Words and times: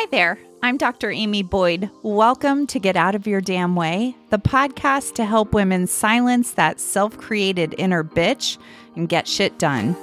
Hi 0.00 0.06
there. 0.12 0.38
I'm 0.62 0.76
Dr. 0.76 1.10
Amy 1.10 1.42
Boyd. 1.42 1.90
Welcome 2.04 2.68
to 2.68 2.78
Get 2.78 2.94
Out 2.94 3.16
of 3.16 3.26
Your 3.26 3.40
Damn 3.40 3.74
Way, 3.74 4.14
the 4.30 4.38
podcast 4.38 5.14
to 5.14 5.24
help 5.24 5.52
women 5.52 5.88
silence 5.88 6.52
that 6.52 6.78
self 6.78 7.18
created 7.18 7.74
inner 7.78 8.04
bitch 8.04 8.58
and 8.94 9.08
get 9.08 9.26
shit 9.26 9.58
done. 9.58 9.96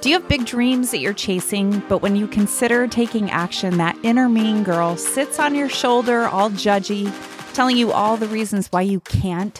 Do 0.00 0.10
you 0.10 0.20
have 0.20 0.28
big 0.28 0.46
dreams 0.46 0.92
that 0.92 1.00
you're 1.00 1.12
chasing, 1.12 1.82
but 1.88 2.02
when 2.02 2.14
you 2.14 2.28
consider 2.28 2.86
taking 2.86 3.28
action, 3.28 3.78
that 3.78 3.98
inner 4.04 4.28
mean 4.28 4.62
girl 4.62 4.96
sits 4.96 5.40
on 5.40 5.56
your 5.56 5.68
shoulder 5.68 6.26
all 6.26 6.50
judgy, 6.50 7.12
telling 7.52 7.76
you 7.76 7.90
all 7.90 8.16
the 8.16 8.28
reasons 8.28 8.68
why 8.68 8.82
you 8.82 9.00
can't? 9.00 9.58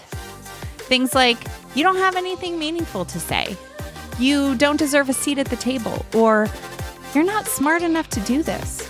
Things 0.78 1.12
like, 1.12 1.38
you 1.74 1.82
don't 1.82 1.96
have 1.96 2.14
anything 2.14 2.56
meaningful 2.56 3.04
to 3.06 3.18
say, 3.18 3.56
you 4.20 4.54
don't 4.54 4.78
deserve 4.78 5.08
a 5.08 5.12
seat 5.12 5.40
at 5.40 5.46
the 5.46 5.56
table, 5.56 6.06
or 6.14 6.46
you're 7.16 7.24
not 7.24 7.48
smart 7.48 7.82
enough 7.82 8.08
to 8.10 8.20
do 8.20 8.44
this. 8.44 8.85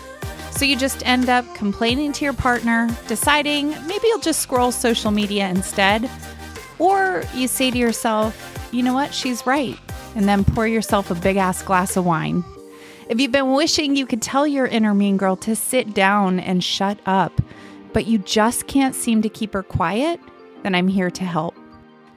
So 0.57 0.65
you 0.65 0.75
just 0.75 1.07
end 1.07 1.29
up 1.29 1.45
complaining 1.55 2.13
to 2.13 2.25
your 2.25 2.33
partner, 2.33 2.89
deciding 3.09 3.69
maybe 3.87 4.07
you'll 4.07 4.21
just 4.21 4.41
scroll 4.41 4.73
social 4.73 5.11
media 5.11 5.49
instead. 5.49 6.11
Or 6.79 7.23
you 7.35 7.47
say 7.47 7.71
to 7.71 7.77
yourself, 7.77 8.69
you 8.73 8.83
know 8.83 8.95
what, 8.95 9.13
she's 9.13 9.47
right, 9.47 9.79
and 10.15 10.27
then 10.27 10.45
pour 10.45 10.67
yourself 10.67 11.11
a 11.11 11.15
big 11.15 11.37
ass 11.37 11.63
glass 11.63 11.97
of 11.99 12.07
wine. 12.07 12.43
If 13.11 13.21
you've 13.21 13.33
been 13.33 13.53
wishing 13.53 13.97
you 13.97 14.07
could 14.07 14.23
tell 14.23 14.47
your 14.47 14.67
inner 14.67 14.95
mean 14.95 15.19
girl 15.19 15.37
to 15.37 15.55
sit 15.55 15.93
down 15.93 16.41
and 16.41 16.65
shut 16.65 16.99
up, 17.05 17.39
but 17.93 18.07
you 18.07 18.17
just 18.19 18.67
can't 18.67 18.95
seem 18.95 19.21
to 19.23 19.29
keep 19.29 19.53
her 19.53 19.63
quiet, 19.63 20.21
then 20.63 20.75
I'm 20.75 20.89
here 20.89 21.11
to 21.11 21.25
help. 21.25 21.55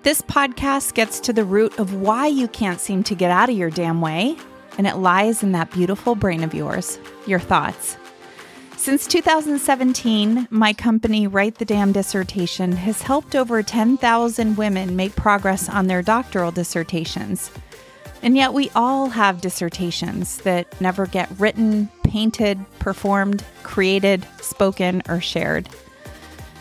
This 0.03 0.21
podcast 0.21 0.93
gets 0.93 1.19
to 1.21 1.33
the 1.33 1.43
root 1.43 1.77
of 1.77 1.95
why 1.95 2.27
you 2.27 2.47
can't 2.47 2.79
seem 2.79 3.03
to 3.03 3.15
get 3.15 3.31
out 3.31 3.49
of 3.49 3.57
your 3.57 3.69
damn 3.69 3.99
way, 3.99 4.37
and 4.77 4.87
it 4.87 4.95
lies 4.95 5.43
in 5.43 5.51
that 5.51 5.71
beautiful 5.71 6.15
brain 6.15 6.41
of 6.41 6.53
yours, 6.53 6.97
your 7.27 7.39
thoughts. 7.39 7.97
Since 8.89 9.05
2017, 9.05 10.47
my 10.49 10.73
company, 10.73 11.27
Write 11.27 11.59
the 11.59 11.63
Damn 11.63 11.91
Dissertation, 11.91 12.71
has 12.71 13.03
helped 13.03 13.35
over 13.35 13.61
10,000 13.61 14.57
women 14.57 14.95
make 14.95 15.15
progress 15.15 15.69
on 15.69 15.85
their 15.85 16.01
doctoral 16.01 16.49
dissertations. 16.49 17.51
And 18.23 18.35
yet, 18.35 18.51
we 18.51 18.71
all 18.73 19.09
have 19.09 19.41
dissertations 19.41 20.39
that 20.39 20.81
never 20.81 21.05
get 21.05 21.29
written, 21.37 21.91
painted, 22.03 22.65
performed, 22.79 23.43
created, 23.61 24.25
spoken, 24.41 25.03
or 25.07 25.21
shared. 25.21 25.69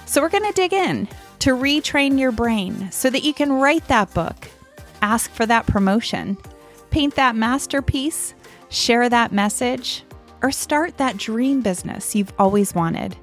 So, 0.05 0.21
we're 0.21 0.29
going 0.29 0.45
to 0.45 0.53
dig 0.53 0.75
in 0.75 1.09
to 1.39 1.57
retrain 1.57 2.19
your 2.19 2.31
brain 2.31 2.93
so 2.93 3.09
that 3.09 3.25
you 3.25 3.33
can 3.33 3.55
write 3.55 3.89
that 3.89 4.13
book, 4.13 4.51
ask 5.01 5.31
for 5.31 5.47
that 5.47 5.67
promotion, 5.67 6.37
paint 6.91 7.15
that 7.15 7.37
masterpiece, 7.37 8.35
share 8.69 9.09
that 9.09 9.33
message 9.33 10.05
or 10.43 10.51
start 10.51 10.97
that 10.97 11.17
dream 11.17 11.61
business 11.61 12.15
you've 12.15 12.33
always 12.39 12.75
wanted. 12.75 13.17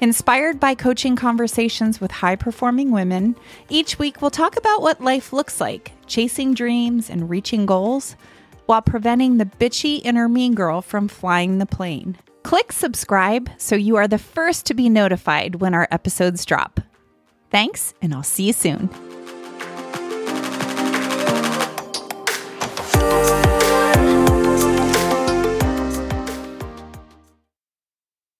Inspired 0.00 0.60
by 0.60 0.74
coaching 0.74 1.16
conversations 1.16 2.00
with 2.00 2.10
high 2.10 2.36
performing 2.36 2.90
women, 2.90 3.34
each 3.68 3.98
week 3.98 4.20
we'll 4.20 4.30
talk 4.30 4.56
about 4.56 4.82
what 4.82 5.00
life 5.00 5.32
looks 5.32 5.60
like, 5.60 5.92
chasing 6.06 6.52
dreams 6.52 7.08
and 7.08 7.30
reaching 7.30 7.64
goals, 7.64 8.16
while 8.66 8.82
preventing 8.82 9.38
the 9.38 9.46
bitchy 9.46 10.00
inner 10.04 10.28
mean 10.28 10.54
girl 10.54 10.82
from 10.82 11.08
flying 11.08 11.58
the 11.58 11.66
plane. 11.66 12.16
Click 12.42 12.72
subscribe 12.72 13.48
so 13.56 13.74
you 13.74 13.96
are 13.96 14.06
the 14.06 14.18
first 14.18 14.66
to 14.66 14.74
be 14.74 14.88
notified 14.88 15.56
when 15.56 15.74
our 15.74 15.88
episodes 15.90 16.44
drop. 16.44 16.80
Thanks, 17.50 17.94
and 18.02 18.12
I'll 18.12 18.22
see 18.22 18.48
you 18.48 18.52
soon. 18.52 18.90